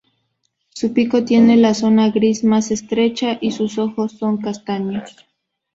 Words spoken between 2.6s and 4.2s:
estrecha, y sus ojos